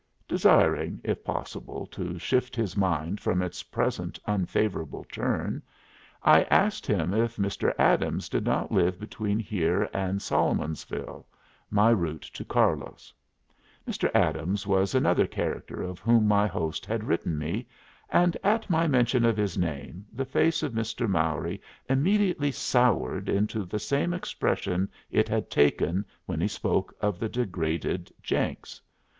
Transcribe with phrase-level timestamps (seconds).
[0.27, 5.61] Desiring, if possible, to shift his mind from its present unfavorable turn,
[6.23, 7.71] I asked him if Mr.
[7.77, 11.27] Adams did not live between here and Solomonsville,
[11.69, 13.13] my route to Carlos.
[13.87, 14.09] Mr.
[14.15, 17.67] Adams was another character of whom my host had written me,
[18.09, 21.07] and at my mention of his name the face of Mr.
[21.07, 27.29] Mowry immediately soured into the same expression it had taken when he spoke of the
[27.29, 28.81] degraded Jenks.